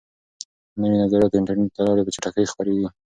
نوي 0.81 0.95
نظریات 1.03 1.31
د 1.31 1.35
انټرنیټ 1.39 1.71
له 1.77 1.83
لارې 1.87 2.05
په 2.05 2.13
چټکۍ 2.15 2.45
خپریږي. 2.51 2.87